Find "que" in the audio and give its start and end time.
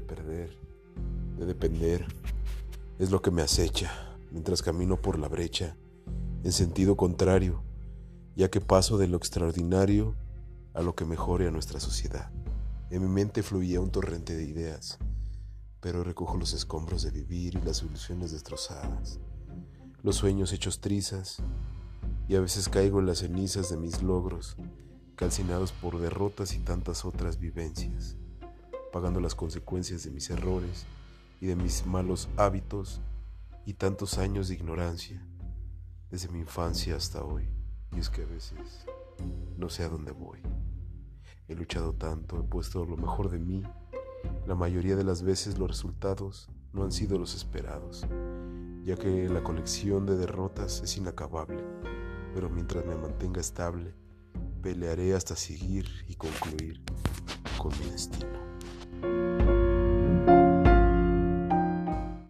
3.22-3.30, 8.50-8.60, 10.94-11.04, 38.08-38.22, 48.96-49.28